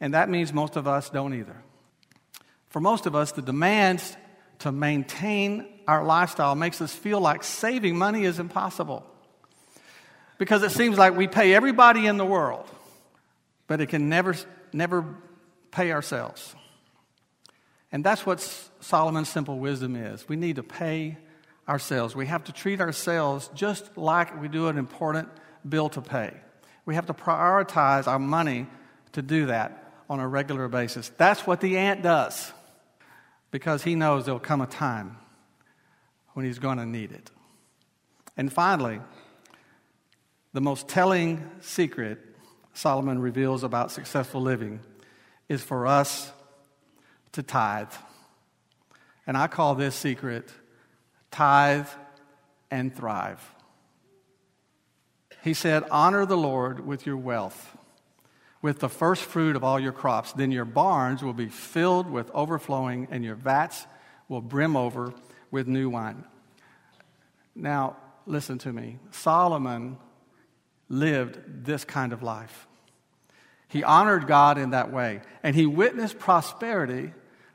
and 0.01 0.15
that 0.15 0.29
means 0.29 0.53
most 0.53 0.77
of 0.77 0.87
us 0.87 1.11
don't 1.11 1.35
either 1.35 1.57
for 2.71 2.81
most 2.81 3.07
of 3.07 3.15
us, 3.15 3.33
the 3.33 3.43
demands 3.43 4.17
to 4.61 4.73
maintain 4.73 5.67
our 5.87 6.05
lifestyle 6.05 6.55
makes 6.55 6.81
us 6.81 6.95
feel 6.95 7.21
like 7.21 7.43
saving 7.43 7.99
money 7.99 8.25
is 8.25 8.39
impossible. 8.39 9.05
Because 10.39 10.63
it 10.63 10.71
seems 10.71 10.97
like 10.97 11.17
we 11.17 11.27
pay 11.27 11.53
everybody 11.53 12.07
in 12.07 12.17
the 12.17 12.25
world, 12.25 12.67
but 13.67 13.81
it 13.81 13.89
can 13.89 14.09
never, 14.09 14.35
never 14.73 15.05
pay 15.71 15.93
ourselves. 15.93 16.55
And 17.93 18.05
that's 18.05 18.25
what 18.25 18.41
Solomon's 18.81 19.29
simple 19.29 19.59
wisdom 19.59 19.97
is. 19.97 20.27
We 20.29 20.37
need 20.37 20.57
to 20.57 20.63
pay 20.63 21.19
ourselves. 21.69 22.15
We 22.15 22.27
have 22.27 22.45
to 22.45 22.53
treat 22.53 22.81
ourselves 22.81 23.51
just 23.55 23.99
like 23.99 24.41
we 24.41 24.49
do 24.49 24.69
an 24.69 24.79
important 24.79 25.29
bill 25.69 25.89
to 25.91 26.01
pay. 26.01 26.33
We 26.87 26.95
have 26.95 27.07
to 27.07 27.15
prioritize 27.15 28.07
our 28.07 28.19
money 28.19 28.69
to 29.13 29.23
do 29.23 29.47
that 29.47 29.93
on 30.09 30.21
a 30.21 30.29
regular 30.29 30.69
basis. 30.69 31.11
That's 31.17 31.47
what 31.47 31.61
the 31.61 31.77
ant 31.77 32.03
does 32.03 32.53
because 33.51 33.83
he 33.83 33.95
knows 33.95 34.25
there'll 34.25 34.41
come 34.41 34.61
a 34.61 34.67
time 34.67 35.17
when 36.35 36.45
he's 36.45 36.59
going 36.59 36.79
to 36.79 36.87
need 36.87 37.13
it. 37.13 37.31
And 38.37 38.53
finally, 38.53 39.01
the 40.53 40.61
most 40.61 40.89
telling 40.89 41.51
secret 41.61 42.19
Solomon 42.75 43.19
reveals 43.19 43.63
about 43.63 43.91
successful 43.91 44.41
living 44.41 44.81
is 45.49 45.63
for 45.63 45.87
us 45.87 46.33
to 47.33 47.43
tithe. 47.43 47.93
And 49.27 49.37
I 49.37 49.47
call 49.47 49.75
this 49.75 49.95
secret 49.95 50.51
tithe 51.31 51.89
and 52.71 52.95
thrive. 52.95 53.55
He 55.43 55.55
said, 55.55 55.85
Honor 55.91 56.27
the 56.27 56.37
Lord 56.37 56.87
with 56.87 57.07
your 57.07 57.17
wealth 57.17 57.77
with 58.63 58.79
the 58.81 58.89
first 58.89 59.23
fruit 59.23 59.57
of 59.57 59.65
all 59.65 59.81
your 59.81 59.93
crops. 59.93 60.33
Then 60.33 60.51
your 60.51 60.65
barns 60.65 61.23
will 61.23 61.33
be 61.33 61.49
filled 61.49 62.11
with 62.11 62.31
overflowing, 62.33 63.09
and 63.11 63.25
your 63.25 63.35
vats 63.35 63.87
will 64.29 64.41
brim 64.41 64.77
over 64.77 65.15
with 65.51 65.67
new 65.67 65.91
wine. 65.91 66.25
Now, 67.55 67.97
listen 68.27 68.59
to 68.59 68.73
me. 68.73 68.99
Solomon 69.11 69.99
lived 70.89 71.65
this 71.65 71.85
kind 71.85 72.13
of 72.13 72.23
life. 72.23 72.67
He 73.69 73.85
honored 73.85 74.27
God 74.27 74.59
in 74.59 74.71
that 74.71 74.93
way, 74.93 75.21
and 75.43 75.55
he 75.55 75.67
witnessed 75.67 76.19
prosperity 76.19 77.13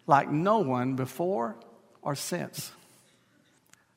like 0.07 0.31
no 0.31 0.59
one 0.59 0.95
before 0.95 1.55
or 2.01 2.15
since. 2.15 2.71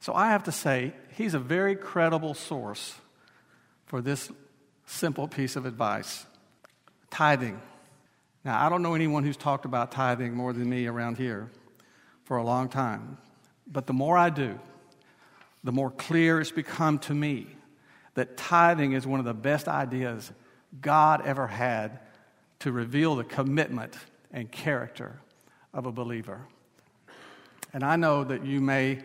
So 0.00 0.14
I 0.14 0.28
have 0.30 0.44
to 0.44 0.52
say, 0.52 0.94
he's 1.16 1.34
a 1.34 1.38
very 1.38 1.76
credible 1.76 2.34
source 2.34 2.94
for 3.86 4.00
this 4.00 4.30
simple 4.86 5.28
piece 5.28 5.56
of 5.56 5.66
advice. 5.66 6.26
Tithing. 7.10 7.60
Now, 8.44 8.64
I 8.64 8.68
don't 8.68 8.82
know 8.82 8.94
anyone 8.94 9.24
who's 9.24 9.36
talked 9.36 9.64
about 9.64 9.92
tithing 9.92 10.34
more 10.34 10.52
than 10.52 10.68
me 10.68 10.86
around 10.86 11.18
here 11.18 11.50
for 12.24 12.36
a 12.36 12.44
long 12.44 12.68
time. 12.68 13.18
But 13.66 13.86
the 13.86 13.92
more 13.92 14.16
I 14.16 14.30
do, 14.30 14.58
the 15.64 15.72
more 15.72 15.90
clear 15.90 16.40
it's 16.40 16.50
become 16.50 16.98
to 17.00 17.14
me 17.14 17.46
that 18.14 18.36
tithing 18.36 18.92
is 18.92 19.06
one 19.06 19.20
of 19.20 19.26
the 19.26 19.34
best 19.34 19.68
ideas 19.68 20.30
God 20.80 21.26
ever 21.26 21.46
had 21.46 22.00
to 22.60 22.72
reveal 22.72 23.16
the 23.16 23.24
commitment 23.24 23.96
and 24.32 24.50
character 24.50 25.20
of 25.72 25.86
a 25.86 25.92
believer. 25.92 26.40
And 27.72 27.84
I 27.84 27.96
know 27.96 28.24
that 28.24 28.44
you 28.44 28.60
may 28.60 29.00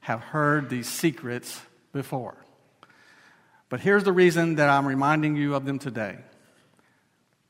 have 0.00 0.20
heard 0.20 0.70
these 0.70 0.88
secrets 0.88 1.60
before. 1.92 2.36
But 3.68 3.80
here's 3.80 4.04
the 4.04 4.12
reason 4.12 4.54
that 4.54 4.68
I'm 4.68 4.86
reminding 4.86 5.36
you 5.36 5.54
of 5.54 5.64
them 5.66 5.78
today. 5.78 6.18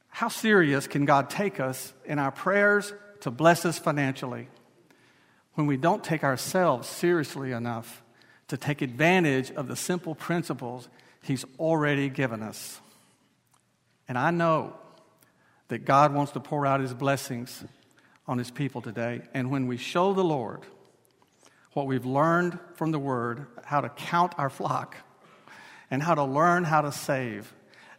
How 0.08 0.28
serious 0.28 0.86
can 0.86 1.04
God 1.04 1.30
take 1.30 1.60
us 1.60 1.92
in 2.04 2.18
our 2.18 2.32
prayers 2.32 2.92
to 3.20 3.30
bless 3.30 3.64
us 3.64 3.78
financially 3.78 4.48
when 5.54 5.66
we 5.66 5.76
don't 5.76 6.04
take 6.04 6.24
ourselves 6.24 6.88
seriously 6.88 7.52
enough 7.52 8.02
to 8.48 8.56
take 8.56 8.82
advantage 8.82 9.50
of 9.50 9.68
the 9.68 9.76
simple 9.76 10.14
principles 10.14 10.88
He's 11.20 11.44
already 11.58 12.08
given 12.08 12.42
us. 12.42 12.80
And 14.08 14.16
I 14.16 14.30
know 14.30 14.74
that 15.68 15.84
God 15.84 16.14
wants 16.14 16.32
to 16.32 16.40
pour 16.40 16.64
out 16.64 16.80
His 16.80 16.94
blessings 16.94 17.64
on 18.26 18.38
His 18.38 18.50
people 18.50 18.80
today. 18.80 19.22
And 19.34 19.50
when 19.50 19.66
we 19.66 19.76
show 19.76 20.14
the 20.14 20.24
Lord 20.24 20.62
what 21.72 21.86
we've 21.86 22.06
learned 22.06 22.58
from 22.74 22.92
the 22.92 22.98
Word, 22.98 23.46
how 23.64 23.80
to 23.80 23.88
count 23.88 24.34
our 24.38 24.48
flock, 24.48 24.96
and 25.90 26.02
how 26.02 26.14
to 26.14 26.24
learn 26.24 26.64
how 26.64 26.82
to 26.82 26.92
save, 26.92 27.52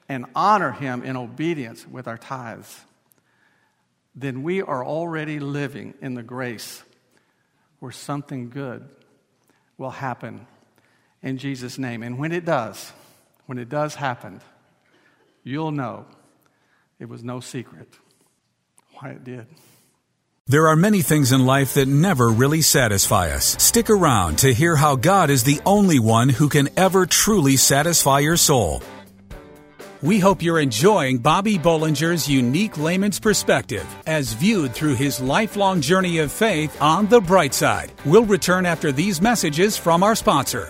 and 0.10 0.26
honor 0.36 0.72
Him 0.72 1.04
in 1.04 1.16
obedience 1.16 1.88
with 1.88 2.08
our 2.08 2.18
tithes, 2.18 2.82
then 4.16 4.44
we 4.44 4.62
are 4.62 4.84
already 4.84 5.40
living 5.40 5.94
in 6.02 6.16
the 6.16 6.24
grace 6.24 6.84
where 7.80 7.92
something 7.92 8.50
good 8.50 8.90
will 9.78 9.92
happen 9.92 10.46
in 11.22 11.38
Jesus' 11.38 11.78
name. 11.78 12.04
And 12.04 12.18
when 12.18 12.32
it 12.32 12.44
does, 12.44 12.92
when 13.46 13.58
it 13.58 13.70
does 13.70 13.96
happen, 13.96 14.42
you'll 15.44 15.72
know 15.72 16.06
it 17.00 17.08
was 17.08 17.24
no 17.24 17.40
secret 17.40 17.88
why 18.96 19.12
it 19.12 19.24
did. 19.24 19.46
There 20.48 20.68
are 20.68 20.76
many 20.76 21.04
things 21.04 21.32
in 21.32 21.46
life 21.46 21.76
that 21.76 21.88
never 21.88 22.28
really 22.28 22.64
satisfy 22.64 23.30
us. 23.30 23.56
Stick 23.64 23.92
around 23.92 24.40
to 24.40 24.52
hear 24.52 24.76
how 24.76 24.96
God 24.96 25.30
is 25.30 25.44
the 25.44 25.62
only 25.64 26.00
one 26.00 26.28
who 26.28 26.50
can 26.50 26.70
ever 26.76 27.06
truly 27.06 27.56
satisfy 27.56 28.20
your 28.20 28.36
soul. 28.36 28.82
We 30.02 30.18
hope 30.18 30.42
you're 30.42 30.62
enjoying 30.62 31.18
Bobby 31.18 31.58
Bollinger's 31.58 32.26
unique 32.26 32.78
layman's 32.78 33.20
perspective 33.20 33.86
as 34.08 34.32
viewed 34.32 34.74
through 34.74 34.96
his 34.96 35.20
lifelong 35.20 35.82
journey 35.82 36.20
of 36.20 36.32
faith 36.32 36.82
on 36.82 37.08
the 37.08 37.20
bright 37.20 37.54
side. 37.54 37.92
We'll 38.06 38.24
return 38.24 38.66
after 38.66 38.94
these 38.94 39.20
messages 39.20 39.76
from 39.76 40.02
our 40.02 40.16
sponsor. 40.16 40.70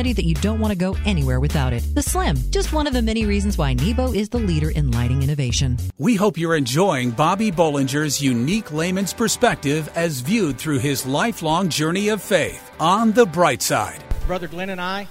that 0.00 0.24
you 0.24 0.34
don't 0.34 0.58
want 0.58 0.72
to 0.72 0.78
go 0.78 0.96
anywhere 1.04 1.38
without 1.38 1.72
it. 1.72 1.84
The 1.94 2.02
Slim, 2.02 2.36
just 2.50 2.72
one 2.72 2.86
of 2.86 2.92
the 2.92 3.02
many 3.02 3.26
reasons 3.26 3.56
why 3.56 3.74
Nebo 3.74 4.12
is 4.12 4.30
the 4.30 4.38
leader 4.38 4.70
in 4.70 4.90
lighting 4.90 5.22
innovation. 5.22 5.76
We 5.98 6.16
hope 6.16 6.38
you're 6.38 6.56
enjoying 6.56 7.10
Bobby 7.10 7.52
Bollinger's 7.52 8.20
unique 8.20 8.72
layman's 8.72 9.12
perspective 9.12 9.88
as 9.94 10.20
viewed 10.20 10.58
through 10.58 10.78
his 10.78 11.06
lifelong 11.06 11.68
journey 11.68 12.08
of 12.08 12.22
faith 12.22 12.70
on 12.80 13.12
the 13.12 13.26
bright 13.26 13.62
side. 13.62 14.02
Brother 14.26 14.48
Glenn 14.48 14.70
and 14.70 14.80
I 14.80 15.08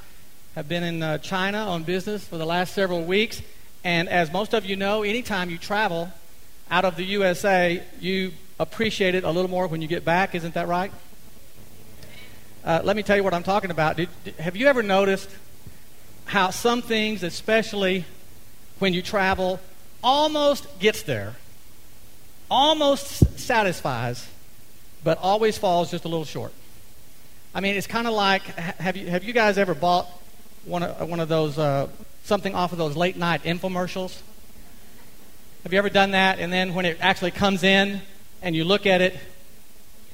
have 0.56 0.68
been 0.68 0.84
in 0.84 1.04
uh, 1.04 1.20
China 1.20 1.60
on 1.60 1.84
business 1.84 2.28
for 2.28 2.38
the 2.38 2.46
last 2.46 2.74
several 2.74 3.04
weeks. 3.04 3.42
And 3.84 4.10
as 4.10 4.32
most 4.32 4.54
of 4.54 4.66
you 4.66 4.76
know, 4.76 5.04
anytime 5.04 5.50
you 5.50 5.58
travel 5.58 6.12
out 6.70 6.84
of 6.84 6.96
the 6.96 7.04
USA, 7.04 7.82
you 8.00 8.34
appreciate 8.60 9.16
it 9.16 9.24
a 9.24 9.32
little 9.32 9.50
more 9.50 9.68
when 9.68 9.82
you 9.82 9.88
get 9.88 10.04
back. 10.04 10.36
Isn't 10.36 10.56
that 10.56 10.68
right? 10.68 10.92
Uh, 12.64 12.82
let 12.84 12.96
me 12.96 13.04
tell 13.04 13.16
you 13.16 13.24
what 13.24 13.34
I'm 13.34 13.44
talking 13.44 13.72
about. 13.72 13.96
Did, 13.96 14.10
have 14.38 14.58
you 14.58 14.68
ever 14.68 14.84
noticed 14.84 15.30
how 16.26 16.50
some 16.50 16.82
things, 16.82 17.24
especially 17.24 18.06
when 18.80 18.94
you 18.94 19.02
travel, 19.02 19.60
almost 20.04 20.80
gets 20.80 21.04
there, 21.04 21.36
almost 22.52 23.40
satisfies, 23.40 24.28
but 25.04 25.18
always 25.20 25.58
falls 25.58 25.90
just 25.90 26.04
a 26.04 26.10
little 26.10 26.26
short? 26.26 26.52
I 27.56 27.62
mean, 27.62 27.76
it's 27.76 27.88
kind 27.88 28.08
of 28.08 28.14
like 28.14 28.44
have 28.44 28.98
you, 28.98 29.08
have 29.08 29.24
you 29.24 29.34
guys 29.34 29.58
ever 29.58 29.74
bought 29.74 30.08
one 30.66 30.84
of, 30.84 31.10
one 31.10 31.22
of 31.22 31.30
those, 31.30 31.58
uh, 31.58 31.88
something 32.26 32.54
off 32.54 32.74
of 32.74 32.78
those 32.78 32.98
late 32.98 33.16
night 33.16 33.44
infomercials? 33.44 34.20
Have 35.64 35.72
you 35.72 35.80
ever 35.80 35.90
done 35.90 36.12
that? 36.12 36.40
And 36.40 36.52
then 36.52 36.74
when 36.74 36.86
it 36.86 36.98
actually 37.00 37.32
comes 37.32 37.64
in 37.64 38.02
and 38.42 38.54
you 38.54 38.66
look 38.66 38.86
at 38.86 39.00
it, 39.00 39.18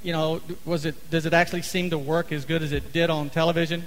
you 0.04 0.12
know, 0.12 0.42
was 0.66 0.86
it, 0.86 1.10
does 1.10 1.26
it 1.26 1.34
actually 1.34 1.62
seem 1.62 1.90
to 1.90 1.98
work 1.98 2.32
as 2.32 2.46
good 2.46 2.62
as 2.62 2.72
it 2.72 2.94
did 2.94 3.10
on 3.10 3.30
television? 3.30 3.86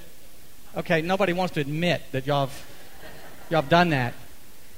Okay, 0.77 1.03
nobody 1.03 1.33
wants 1.33 1.55
to 1.55 1.61
admit 1.61 2.03
that 2.13 2.27
y'all 2.27 2.47
have, 2.47 2.67
y'all 3.51 3.63
have 3.63 3.71
done 3.71 3.91
that. 3.91 4.15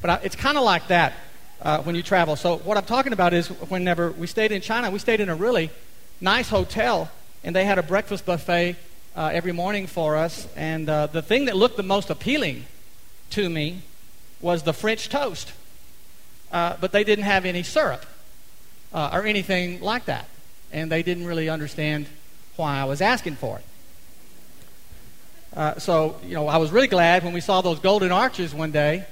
But 0.00 0.10
I, 0.10 0.14
it's 0.22 0.36
kind 0.36 0.56
of 0.56 0.64
like 0.64 0.88
that 0.88 1.14
uh, 1.62 1.82
when 1.82 1.94
you 1.94 2.02
travel. 2.02 2.36
So, 2.36 2.58
what 2.58 2.76
I'm 2.76 2.84
talking 2.84 3.12
about 3.12 3.34
is 3.34 3.48
whenever 3.48 4.10
we 4.12 4.26
stayed 4.26 4.52
in 4.52 4.60
China, 4.60 4.90
we 4.90 4.98
stayed 4.98 5.20
in 5.20 5.28
a 5.28 5.34
really 5.34 5.70
nice 6.20 6.48
hotel, 6.48 7.10
and 7.44 7.54
they 7.54 7.64
had 7.64 7.78
a 7.78 7.82
breakfast 7.82 8.24
buffet 8.26 8.76
uh, 9.16 9.30
every 9.32 9.52
morning 9.52 9.86
for 9.86 10.16
us. 10.16 10.46
And 10.56 10.88
uh, 10.88 11.06
the 11.06 11.22
thing 11.22 11.46
that 11.46 11.56
looked 11.56 11.76
the 11.76 11.82
most 11.82 12.10
appealing 12.10 12.66
to 13.30 13.48
me 13.48 13.82
was 14.40 14.62
the 14.62 14.72
French 14.72 15.08
toast. 15.08 15.52
Uh, 16.52 16.76
but 16.80 16.92
they 16.92 17.04
didn't 17.04 17.24
have 17.24 17.44
any 17.44 17.62
syrup 17.62 18.04
uh, 18.92 19.10
or 19.12 19.24
anything 19.24 19.80
like 19.80 20.06
that 20.06 20.28
and 20.72 20.90
they 20.90 21.02
didn't 21.02 21.26
really 21.26 21.48
understand 21.48 22.06
why 22.56 22.78
I 22.78 22.84
was 22.84 23.00
asking 23.00 23.36
for 23.36 23.58
it. 23.58 23.64
Uh, 25.56 25.78
so, 25.78 26.16
you 26.24 26.34
know, 26.34 26.46
I 26.46 26.58
was 26.58 26.70
really 26.70 26.86
glad 26.86 27.24
when 27.24 27.32
we 27.32 27.40
saw 27.40 27.60
those 27.60 27.80
golden 27.80 28.12
arches 28.12 28.54
one 28.54 28.70
day 28.70 29.04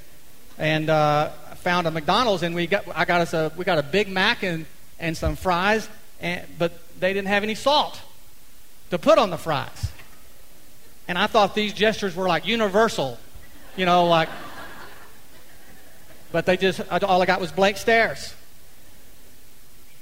and 0.56 0.88
uh, 0.88 1.30
found 1.56 1.86
a 1.86 1.90
McDonald's 1.90 2.42
and 2.42 2.54
we 2.54 2.66
got, 2.66 2.84
I 2.94 3.04
got 3.04 3.20
us 3.20 3.34
a, 3.34 3.52
we 3.56 3.64
got 3.64 3.78
a 3.78 3.82
Big 3.82 4.08
Mac 4.08 4.42
and, 4.42 4.66
and 5.00 5.16
some 5.16 5.34
fries, 5.34 5.88
and, 6.20 6.44
but 6.58 6.72
they 7.00 7.12
didn't 7.12 7.28
have 7.28 7.42
any 7.42 7.54
salt 7.54 8.00
to 8.90 8.98
put 8.98 9.18
on 9.18 9.30
the 9.30 9.38
fries. 9.38 9.90
And 11.08 11.18
I 11.18 11.26
thought 11.26 11.54
these 11.54 11.72
gestures 11.72 12.14
were 12.14 12.28
like 12.28 12.46
universal, 12.46 13.18
you 13.76 13.86
know, 13.86 14.04
like, 14.06 14.28
but 16.30 16.46
they 16.46 16.56
just, 16.56 16.80
all 16.90 17.22
I 17.22 17.26
got 17.26 17.40
was 17.40 17.50
blank 17.50 17.78
stares. 17.78 18.34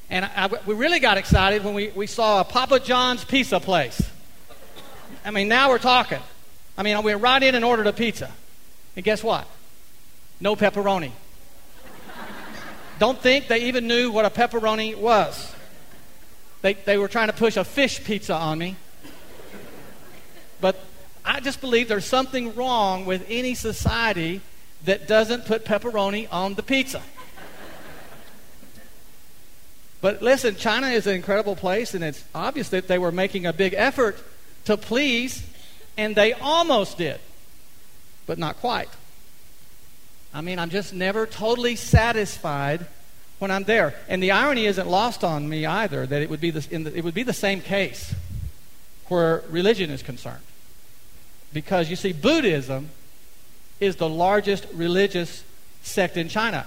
And 0.09 0.25
I, 0.25 0.49
we 0.66 0.75
really 0.75 1.01
got 1.01 1.19
excited 1.19 1.64
when 1.64 1.75
we, 1.75 1.88
we 1.88 2.07
saw 2.07 2.40
a 2.40 2.45
Papa 2.45 2.81
John's 2.81 3.25
pizza 3.25 3.59
place. 3.59 4.01
I 5.25 5.31
mean, 5.33 5.49
now 5.49 5.71
we're 5.71 5.79
talking. 5.79 6.21
I 6.79 6.83
mean, 6.83 6.97
we 6.99 7.12
went 7.12 7.23
right 7.23 7.42
in 7.42 7.55
and 7.55 7.64
ordered 7.64 7.87
a 7.87 7.92
pizza. 7.92 8.31
And 8.95 9.05
guess 9.05 9.23
what? 9.23 9.47
No 10.40 10.55
pepperoni. 10.55 11.11
Don't 12.99 13.19
think 13.19 13.49
they 13.49 13.64
even 13.64 13.88
knew 13.88 14.11
what 14.11 14.25
a 14.25 14.31
pepperoni 14.31 14.97
was. 14.97 15.55
They, 16.62 16.75
they 16.75 16.97
were 16.97 17.09
trying 17.09 17.27
to 17.27 17.33
push 17.33 17.57
a 17.57 17.64
fish 17.64 18.03
pizza 18.05 18.35
on 18.35 18.59
me. 18.59 18.77
But 20.61 20.83
I 21.25 21.40
just 21.40 21.61
believe 21.61 21.88
there's 21.88 22.07
something 22.07 22.55
wrong 22.55 23.05
with 23.05 23.27
any 23.29 23.55
society 23.55 24.40
that 24.85 25.09
doesn't 25.09 25.45
put 25.45 25.64
pepperoni 25.64 26.29
on 26.31 26.55
the 26.55 26.62
pizza. 26.62 27.03
But 30.07 30.23
listen, 30.23 30.55
China 30.55 30.87
is 30.87 31.09
an 31.09 31.16
incredible 31.16 31.57
place, 31.57 31.92
and 31.92 32.05
it's 32.05 32.23
obvious 32.33 32.69
that 32.69 32.87
they 32.87 32.97
were 32.97 33.11
making 33.11 33.45
a 33.45 33.53
big 33.53 33.75
effort 33.77 34.16
to 34.66 34.77
please, 34.77 35.45
and 35.97 36.14
they 36.14 36.33
almost 36.33 36.97
did, 36.97 37.19
but 38.25 38.38
not 38.38 38.57
quite. 38.59 38.88
I 40.33 40.42
mean, 40.42 40.61
I'm 40.61 40.71
just 40.71 40.95
never 40.95 41.27
totally 41.27 41.75
satisfied 41.75 42.87
when 43.40 43.51
I'm 43.51 43.64
there. 43.64 43.97
And 44.07 44.23
the 44.23 44.31
irony 44.31 44.66
isn't 44.66 44.87
lost 44.87 45.25
on 45.25 45.49
me 45.49 45.66
either 45.66 46.07
that 46.07 46.23
it 46.23 46.31
would 46.31 46.40
be 46.40 46.53
the, 46.53 46.61
the, 46.61 46.97
it 46.97 47.03
would 47.03 47.12
be 47.12 47.25
the 47.25 47.33
same 47.33 47.61
case 47.61 48.14
where 49.09 49.42
religion 49.51 49.90
is 49.90 50.05
concerned. 50.05 50.45
Because 51.53 51.90
you 51.90 51.97
see, 51.97 52.12
Buddhism 52.12 52.90
is 53.81 53.97
the 53.97 54.09
largest 54.09 54.69
religious 54.73 55.42
sect 55.83 56.16
in 56.16 56.29
China. 56.29 56.64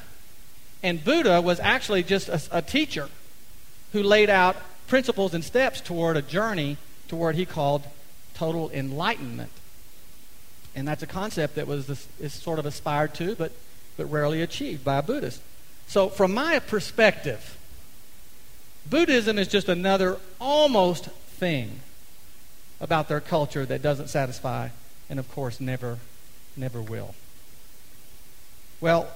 And 0.83 1.01
Buddha 1.01 1.39
was 1.39 1.61
actually 1.61 2.03
just 2.03 2.27
a, 2.27 2.41
a 2.51 2.61
teacher 2.61 3.07
who 3.91 4.03
laid 4.03 4.29
out 4.29 4.55
principles 4.87 5.33
and 5.33 5.43
steps 5.43 5.81
toward 5.81 6.17
a 6.17 6.21
journey 6.21 6.77
toward 7.07 7.35
he 7.35 7.45
called 7.45 7.83
total 8.33 8.69
enlightenment. 8.71 9.51
And 10.75 10.87
that's 10.87 11.03
a 11.03 11.07
concept 11.07 11.55
that 11.55 11.67
was 11.67 11.87
this, 11.87 12.07
is 12.19 12.33
sort 12.33 12.59
of 12.59 12.65
aspired 12.65 13.13
to, 13.15 13.35
but, 13.35 13.51
but 13.97 14.05
rarely 14.05 14.41
achieved 14.41 14.83
by 14.83 14.97
a 14.97 15.01
Buddhist. 15.01 15.41
So, 15.87 16.07
from 16.07 16.33
my 16.33 16.59
perspective, 16.59 17.57
Buddhism 18.89 19.37
is 19.37 19.47
just 19.47 19.67
another 19.67 20.17
almost 20.39 21.05
thing 21.05 21.81
about 22.79 23.07
their 23.07 23.19
culture 23.19 23.65
that 23.65 23.81
doesn't 23.81 24.07
satisfy, 24.07 24.69
and 25.09 25.19
of 25.19 25.29
course, 25.31 25.59
never, 25.59 25.97
never 26.55 26.81
will. 26.81 27.15
Well, 28.79 29.09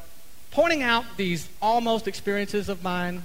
pointing 0.52 0.84
out 0.84 1.06
these 1.16 1.48
almost 1.62 2.08
experiences 2.08 2.70
of 2.70 2.84
mine 2.84 3.24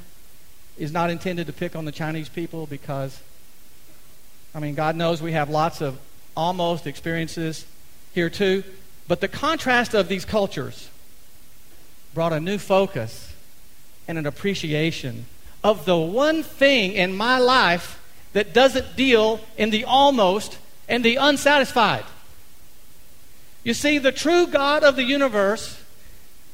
is 0.79 0.93
not 0.93 1.11
intended 1.11 1.47
to 1.47 1.53
pick 1.53 1.75
on 1.77 1.85
the 1.85 1.93
Chinese 1.93 2.29
people 2.29 2.67
because, 2.67 3.21
I 4.55 4.61
mean, 4.61 4.75
God 4.75 4.97
knows 4.97 5.21
we 5.21 5.33
have 5.33 5.51
lots 5.51 5.81
of 5.81 5.99
almost 6.37 6.87
experiences 6.87 7.67
here 8.15 8.31
too. 8.31 8.63
But 9.09 9.21
the 9.21 9.29
contrast 9.29 9.95
of 9.95 10.09
these 10.09 10.25
cultures 10.25 10.89
brought 12.15 12.33
a 12.33 12.41
new 12.41 12.59
focus 12.59 13.33
and 14.07 14.19
an 14.19 14.27
appreciation 14.27 15.27
of 15.65 15.85
the 15.85 15.97
one 15.97 16.43
thing 16.43 16.93
in 16.93 17.17
my 17.17 17.39
life 17.39 18.01
that 18.33 18.53
doesn't 18.53 18.97
deal 18.97 19.41
in 19.57 19.71
the 19.71 19.85
almost 19.85 20.59
and 20.89 21.05
the 21.05 21.17
unsatisfied. 21.17 22.05
You 23.65 23.75
see, 23.75 23.99
the 23.99 24.13
true 24.13 24.47
God 24.47 24.85
of 24.85 24.97
the 24.97 25.03
universe 25.03 25.83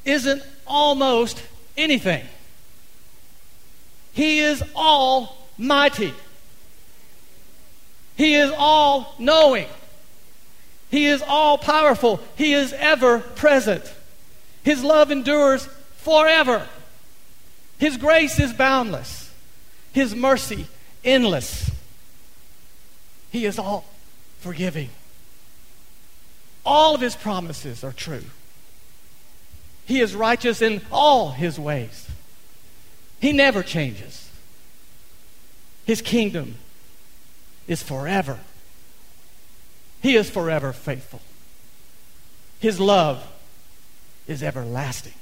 isn't 0.03 0.43
almost 0.65 1.41
anything. 1.77 2.25
He 4.15 4.39
is 4.39 4.63
almighty. 4.75 6.13
He 8.15 8.35
is 8.35 8.51
all 8.57 9.13
knowing. 9.19 9.67
He 10.89 11.05
is 11.05 11.21
all 11.21 11.57
powerful. 11.57 12.21
He 12.37 12.53
is 12.53 12.71
ever 12.71 13.19
present. 13.19 13.83
His 14.63 14.83
love 14.83 15.11
endures 15.11 15.67
forever. 15.97 16.65
His 17.77 17.97
grace 17.97 18.39
is 18.39 18.53
boundless. 18.53 19.29
His 19.91 20.15
mercy 20.15 20.67
endless. 21.03 21.69
He 23.31 23.45
is 23.45 23.59
all 23.59 23.83
forgiving. 24.39 24.89
All 26.65 26.95
of 26.95 27.01
his 27.01 27.17
promises 27.17 27.83
are 27.83 27.91
true. 27.91 28.23
He 29.85 29.99
is 29.99 30.15
righteous 30.15 30.61
in 30.61 30.81
all 30.89 31.31
his 31.31 31.59
ways. 31.59 32.07
He 33.19 33.31
never 33.31 33.63
changes. 33.63 34.29
His 35.85 36.01
kingdom 36.01 36.55
is 37.67 37.81
forever. 37.81 38.39
He 40.01 40.15
is 40.15 40.29
forever 40.29 40.73
faithful. 40.73 41.21
His 42.59 42.79
love 42.79 43.25
is 44.27 44.43
everlasting. 44.43 45.13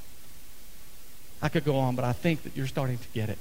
I 1.42 1.50
could 1.50 1.66
go 1.66 1.78
on, 1.78 1.96
but 1.96 2.06
I 2.06 2.14
think 2.14 2.44
that 2.44 2.56
you're 2.56 2.68
starting 2.68 2.98
to 2.98 3.08
get 3.14 3.30
it. 3.30 3.40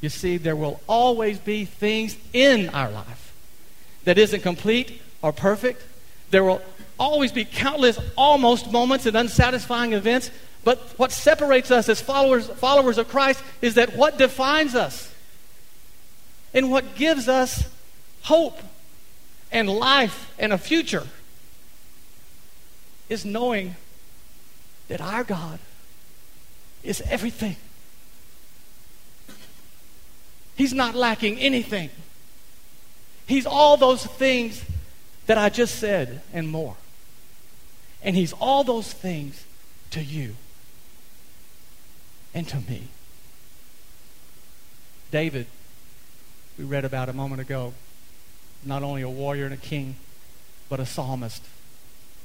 You 0.00 0.10
see, 0.10 0.36
there 0.36 0.56
will 0.56 0.80
always 0.86 1.38
be 1.38 1.64
things 1.64 2.16
in 2.34 2.68
our 2.70 2.90
life 2.90 3.32
that 4.04 4.18
isn't 4.18 4.42
complete 4.42 5.00
or 5.22 5.32
perfect. 5.32 5.82
There 6.30 6.44
will 6.44 6.60
always 6.98 7.32
be 7.32 7.46
countless 7.46 7.98
almost 8.16 8.70
moments 8.70 9.06
and 9.06 9.16
unsatisfying 9.16 9.94
events. 9.94 10.30
But 10.64 10.78
what 10.96 11.12
separates 11.12 11.70
us 11.70 11.88
as 11.88 12.00
followers, 12.00 12.48
followers 12.48 12.96
of 12.96 13.08
Christ 13.08 13.42
is 13.60 13.74
that 13.74 13.94
what 13.96 14.16
defines 14.16 14.74
us 14.74 15.14
and 16.54 16.70
what 16.70 16.94
gives 16.94 17.28
us 17.28 17.68
hope 18.22 18.58
and 19.52 19.68
life 19.68 20.32
and 20.38 20.52
a 20.52 20.58
future 20.58 21.06
is 23.10 23.24
knowing 23.24 23.76
that 24.88 25.02
our 25.02 25.22
God 25.22 25.58
is 26.82 27.02
everything. 27.02 27.56
He's 30.56 30.72
not 30.72 30.94
lacking 30.94 31.38
anything. 31.38 31.90
He's 33.26 33.44
all 33.44 33.76
those 33.76 34.06
things 34.06 34.64
that 35.26 35.36
I 35.36 35.48
just 35.48 35.76
said 35.76 36.22
and 36.32 36.48
more. 36.48 36.76
And 38.02 38.14
He's 38.16 38.32
all 38.34 38.64
those 38.64 38.92
things 38.92 39.44
to 39.90 40.02
you 40.02 40.36
and 42.34 42.46
to 42.48 42.56
me. 42.56 42.88
David, 45.10 45.46
we 46.58 46.64
read 46.64 46.84
about 46.84 47.08
a 47.08 47.12
moment 47.12 47.40
ago, 47.40 47.72
not 48.64 48.82
only 48.82 49.02
a 49.02 49.08
warrior 49.08 49.44
and 49.44 49.54
a 49.54 49.58
king, 49.58 49.96
but 50.68 50.80
a 50.80 50.86
psalmist 50.86 51.44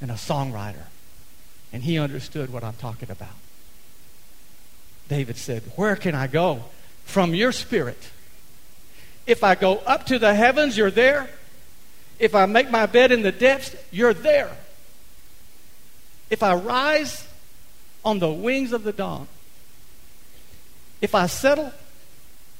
and 0.02 0.10
a 0.10 0.15
songwriter. 0.15 0.88
And 1.72 1.84
he 1.84 2.00
understood 2.00 2.52
what 2.52 2.63
I'm 2.63 2.74
talking 2.74 3.12
about. 3.12 3.36
David 5.08 5.38
said, 5.38 5.63
Where 5.76 5.95
can 5.95 6.15
I 6.15 6.28
go 6.28 6.63
from 7.06 7.36
your 7.36 7.52
spirit? 7.52 8.10
If 9.28 9.43
I 9.43 9.54
go 9.56 9.78
up 9.78 10.08
to 10.08 10.17
the 10.17 10.34
heavens, 10.34 10.78
you're 10.78 10.89
there. 10.89 11.30
If 12.17 12.34
I 12.34 12.48
make 12.48 12.72
my 12.72 12.86
bed 12.86 13.12
in 13.12 13.22
the 13.22 13.32
depths, 13.32 13.76
you're 13.91 14.13
there. 14.13 14.56
If 16.30 16.41
I 16.43 16.56
rise 16.56 17.28
on 18.04 18.19
the 18.19 18.30
wings 18.30 18.74
of 18.74 18.84
the 18.84 18.91
dawn, 18.91 19.28
if 21.02 21.16
I 21.16 21.28
settle 21.28 21.72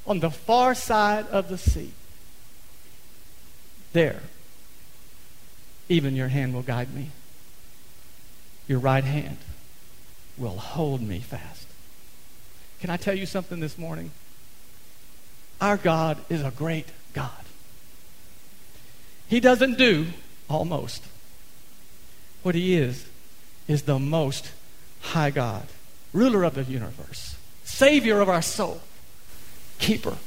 on 0.08 0.20
the 0.20 0.32
far 0.32 0.74
side 0.74 1.28
of 1.28 1.50
the 1.50 1.58
sea, 1.58 1.92
there, 3.94 4.22
even 5.88 6.16
your 6.16 6.28
hand 6.28 6.54
will 6.54 6.62
guide 6.62 6.94
me. 6.94 7.10
Your 8.68 8.80
right 8.80 9.04
hand 9.04 9.38
will 10.38 10.58
hold 10.58 11.02
me 11.02 11.20
fast. 11.20 11.68
Can 12.80 12.90
I 12.90 12.98
tell 12.98 13.16
you 13.16 13.26
something 13.26 13.60
this 13.60 13.78
morning? 13.78 14.12
Our 15.60 15.78
God 15.78 16.18
is 16.30 16.44
a 16.44 16.52
great 16.52 16.88
God. 17.14 17.32
He 19.28 19.40
doesn't 19.40 19.78
do 19.78 20.08
almost. 20.50 21.04
What 22.42 22.56
He 22.56 22.76
is, 22.76 23.06
is 23.68 23.84
the 23.84 24.00
most 24.00 24.52
high 25.02 25.30
God, 25.30 25.68
ruler 26.14 26.44
of 26.44 26.56
the 26.56 26.64
universe, 26.64 27.36
Savior 27.70 28.20
of 28.20 28.28
our 28.28 28.42
soul, 28.42 28.82
keeper 29.78 30.18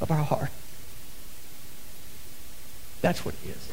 of 0.00 0.10
our 0.10 0.24
heart. 0.24 0.50
That's 3.00 3.24
what 3.24 3.34
He 3.36 3.50
is. 3.50 3.68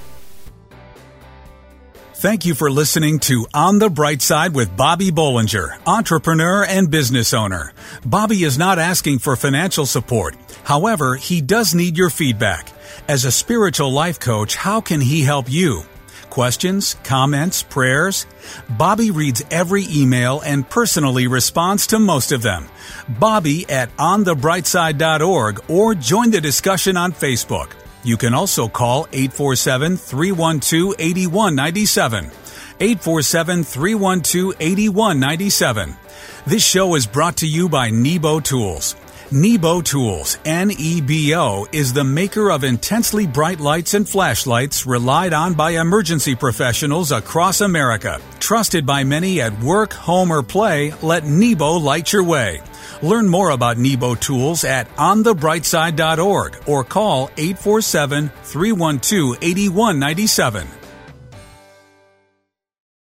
Thank 2.16 2.46
you 2.46 2.54
for 2.54 2.70
listening 2.70 3.20
to 3.20 3.48
On 3.54 3.80
the 3.80 3.90
Bright 3.90 4.22
Side 4.22 4.54
with 4.54 4.76
Bobby 4.76 5.10
Bollinger, 5.10 5.80
entrepreneur 5.88 6.66
and 6.66 6.92
business 6.92 7.34
owner. 7.34 7.74
Bobby 8.06 8.44
is 8.44 8.58
not 8.58 8.78
asking 8.78 9.20
for 9.20 9.36
financial 9.38 9.86
support. 9.86 10.36
However, 10.64 11.16
he 11.16 11.40
does 11.40 11.74
need 11.74 11.98
your 11.98 12.10
feedback. 12.10 12.72
As 13.08 13.24
a 13.24 13.32
spiritual 13.32 13.92
life 13.92 14.20
coach, 14.20 14.58
how 14.58 14.82
can 14.82 15.00
he 15.00 15.22
help 15.22 15.50
you? 15.50 15.84
Questions, 16.30 16.96
comments, 17.04 17.64
prayers? 17.64 18.26
Bobby 18.70 19.12
reads 19.12 19.44
every 19.50 19.86
email 19.90 20.42
and 20.42 20.70
personally 20.70 21.28
responds 21.28 21.88
to 21.88 22.00
most 22.00 22.32
of 22.32 22.42
them. 22.42 22.68
Bobby 23.08 23.70
at 23.70 23.96
onthebrightside.org 23.98 25.64
or 25.70 25.96
join 25.96 26.32
the 26.32 26.42
discussion 26.42 26.98
on 26.98 27.12
Facebook. 27.14 27.72
You 28.04 28.16
can 28.18 28.34
also 28.34 28.68
call 28.68 29.08
847 29.12 29.98
312 29.98 30.96
8197. 31.00 32.26
847 32.80 33.64
312 33.64 34.54
8197. 34.60 35.98
This 36.46 36.66
show 36.66 36.96
is 36.96 37.06
brought 37.08 37.38
to 37.38 37.48
you 37.48 37.68
by 37.70 37.90
Nebo 37.90 38.40
Tools. 38.40 38.96
Nebo 39.32 39.82
Tools, 39.82 40.40
N-E-B-O, 40.44 41.68
is 41.72 41.94
the 41.94 42.04
maker 42.04 42.50
of 42.50 42.64
intensely 42.64 43.28
bright 43.28 43.60
lights 43.60 43.94
and 43.94 44.10
flashlights 44.10 44.88
relied 44.88 45.34
on 45.34 45.54
by 45.54 45.72
emergency 45.72 46.34
professionals 46.34 47.12
across 47.12 47.62
America. 47.62 48.20
Trusted 48.40 48.88
by 48.88 49.04
many 49.04 49.40
at 49.40 49.54
work, 49.62 49.94
home, 49.94 50.32
or 50.32 50.42
play, 50.42 50.94
let 51.04 51.26
Nebo 51.26 51.74
light 51.74 52.12
your 52.12 52.24
way. 52.24 52.62
Learn 53.04 53.28
more 53.30 53.52
about 53.52 53.78
Nebo 53.78 54.16
Tools 54.16 54.64
at 54.64 54.90
onthebrightside.org 54.96 56.64
or 56.66 56.84
call 56.84 57.30
847 57.38 58.30
312 58.30 59.38
8197. 59.44 60.79